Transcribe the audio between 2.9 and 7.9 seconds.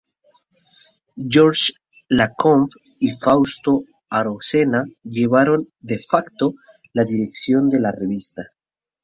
y Fausto Arocena llevaron "de facto" la dirección de